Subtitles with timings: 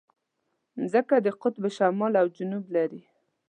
[0.79, 3.01] مځکه د قطب شمال او جنوب لري.